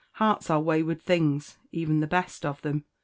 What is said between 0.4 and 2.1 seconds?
are wayward things, even the